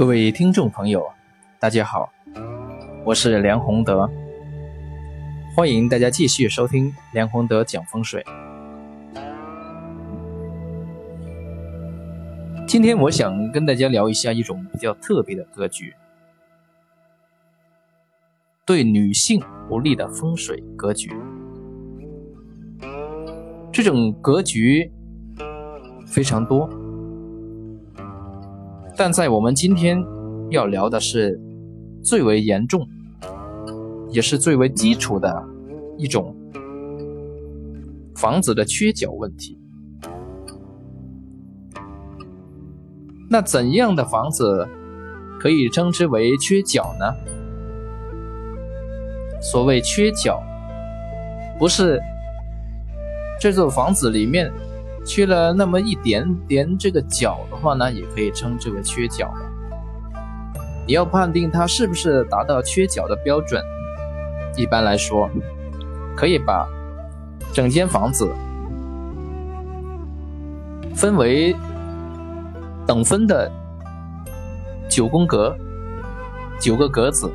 [0.00, 1.06] 各位听众朋友，
[1.58, 2.10] 大家好，
[3.04, 4.08] 我是梁宏德，
[5.54, 8.24] 欢迎大家继续收听梁宏德讲风水。
[12.66, 15.92] 今天我想跟大家聊一下一种比较特别的格局，
[18.64, 21.12] 对女性不利的风水格局。
[23.70, 24.90] 这种格局
[26.06, 26.66] 非常多。
[29.02, 29.98] 但在我们今天
[30.50, 31.40] 要聊的是
[32.04, 32.86] 最为严重，
[34.10, 35.42] 也是最为基础的
[35.96, 36.36] 一种
[38.14, 39.58] 房子的缺角问题。
[43.30, 44.68] 那怎样的房子
[45.40, 47.06] 可以称之为缺角呢？
[49.40, 50.42] 所谓缺角，
[51.58, 51.98] 不是
[53.40, 54.52] 这座房子里面。
[55.04, 59.32] 缺了那么一点点这个角的话呢，也可以称之为缺角。
[60.86, 63.62] 你要判定它是不是达到缺角的标准，
[64.56, 65.28] 一般来说，
[66.16, 66.68] 可以把
[67.52, 68.30] 整间房子
[70.94, 71.54] 分为
[72.86, 73.50] 等分的
[74.88, 75.56] 九宫格，
[76.58, 77.30] 九个格子。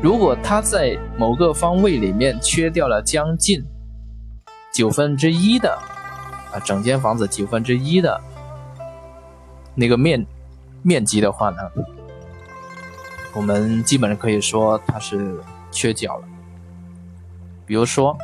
[0.00, 3.62] 如果它在某个方位里面缺掉了将近。
[4.72, 5.76] 九分之一的
[6.52, 8.20] 啊，整间房子九分之一的
[9.74, 10.24] 那个面
[10.82, 11.58] 面积的话呢，
[13.34, 16.24] 我们基本上可以说它是缺角了。
[17.66, 18.16] 比如说，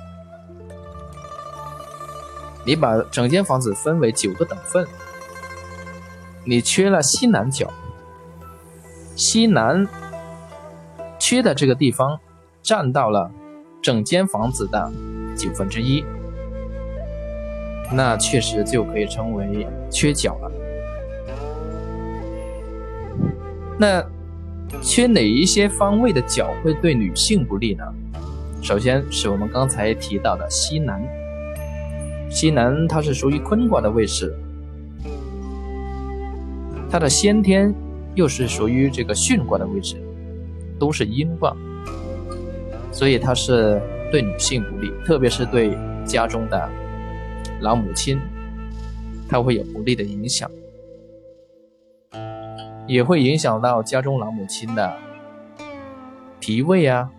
[2.65, 4.87] 你把整间房子分为九个等份，
[6.45, 7.71] 你缺了西南角，
[9.17, 9.87] 西南
[11.19, 12.19] 缺的这个地方
[12.63, 13.31] 占到了
[13.83, 14.91] 整间房子的
[15.37, 16.05] 九分之一。
[17.95, 20.51] 那确实就可以称为缺角了。
[23.79, 24.05] 那
[24.83, 27.85] 缺哪一些方位的角会对女性不利呢？
[28.63, 31.03] 首先是我们刚才提到的西南，
[32.31, 34.35] 西南它是属于坤卦的位置，
[36.91, 37.75] 它的先天
[38.15, 39.97] 又是属于这个巽卦的位置，
[40.79, 41.55] 都是阴卦，
[42.91, 43.81] 所以它是
[44.11, 45.77] 对女性不利，特别是对
[46.07, 46.71] 家中的。
[47.65, 48.21] 老母亲，
[49.27, 50.51] 他会有不利的影响，
[52.87, 54.95] 也会影响到家中老母亲的
[56.39, 57.11] 脾胃啊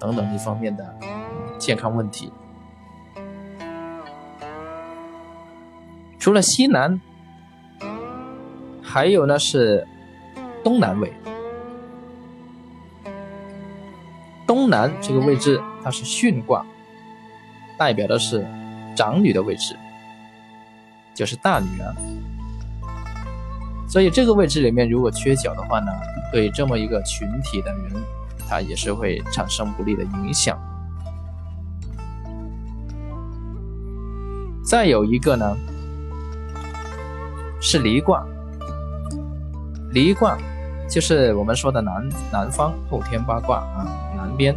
[0.00, 0.92] 等等一方面的
[1.58, 2.32] 健康问题。
[6.18, 7.00] 除了西南，
[8.82, 9.86] 还有呢是
[10.64, 11.12] 东南位。
[14.44, 16.66] 东南这个位置它是巽卦，
[17.78, 18.44] 代表的是。
[18.94, 19.76] 长女的位置
[21.14, 21.94] 就是大女儿，
[23.88, 25.92] 所以这个位置里面如果缺角的话呢，
[26.32, 27.92] 对这么一个群体的人，
[28.48, 30.58] 他也是会产生不利的影响。
[34.64, 35.56] 再有一个呢，
[37.60, 38.24] 是离卦，
[39.90, 40.38] 离卦
[40.88, 43.86] 就是我们说的南南方后天八卦啊，
[44.16, 44.56] 南边。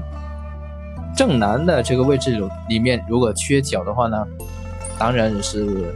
[1.15, 4.27] 正南的这个位置里里面，如果缺角的话呢，
[4.99, 5.95] 当然也是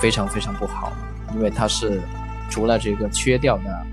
[0.00, 0.92] 非常非常不好，
[1.34, 2.00] 因为它是
[2.50, 3.86] 除了这个缺掉的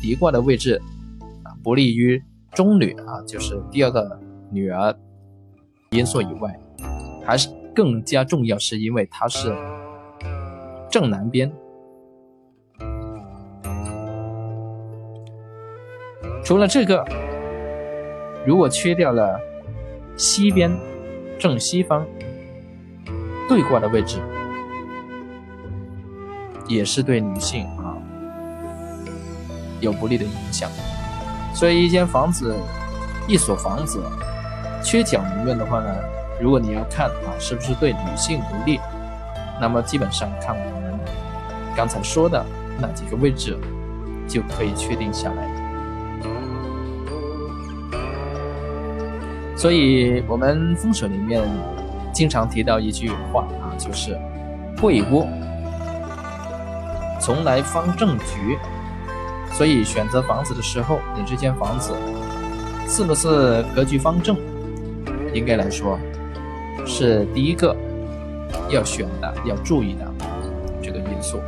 [0.00, 0.80] 离卦的位置
[1.42, 2.22] 啊，不利于
[2.52, 4.20] 中女啊，就是第二个
[4.52, 4.94] 女儿
[5.90, 6.56] 因素以外，
[7.26, 9.52] 还是更加重要，是因为它是
[10.88, 11.52] 正南边。
[16.44, 17.04] 除了这个，
[18.46, 19.40] 如果缺掉了。
[20.22, 20.70] 西边
[21.36, 22.06] 正西方
[23.48, 24.20] 对卦的位置，
[26.68, 27.98] 也是对女性啊
[29.80, 30.70] 有不利的影响。
[31.52, 32.54] 所以，一间房子、
[33.26, 34.00] 一所房子
[34.80, 35.92] 缺角里面的话呢，
[36.40, 38.78] 如果你要看啊是不是对女性不利，
[39.60, 41.00] 那么基本上看我们
[41.76, 42.46] 刚才说的
[42.80, 43.58] 那几个位置
[44.28, 45.61] 就可以确定下来。
[49.62, 51.40] 所以，我们风水里面
[52.12, 54.18] 经常提到一句话啊，就是
[54.82, 55.24] “贵屋
[57.20, 58.58] 从来方正局”。
[59.54, 61.94] 所以，选择房子的时候，你这间房子
[62.88, 64.36] 是不是格局方正？
[65.32, 65.96] 应该来说，
[66.84, 67.72] 是第一个
[68.68, 70.12] 要选的、要注意的
[70.82, 71.40] 这个因素。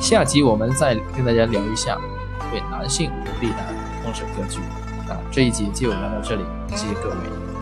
[0.00, 1.96] 下集我们再跟大家聊一下
[2.50, 3.79] 对男性不利的。
[4.02, 4.60] 风水格局
[5.08, 7.59] 啊，这一集就聊到这里，谢谢各位。